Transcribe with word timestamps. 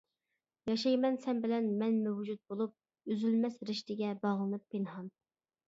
ياشايمەن 0.69 1.19
سەن 1.25 1.41
بىلەن 1.43 1.67
مەن 1.83 1.99
مەۋجۇت 2.07 2.41
بولۇپ، 2.53 2.75
ئۈزۈلمەس 3.13 3.63
رىشتىگە 3.71 4.13
باغلىنىپ 4.27 4.69
پىنھان! 4.75 5.17